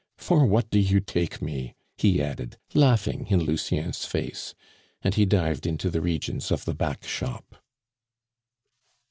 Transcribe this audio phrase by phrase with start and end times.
[0.17, 4.55] "For what do you take me?" he added, laughing in Lucien's face.
[5.03, 7.57] And he dived into the regions of the back shop.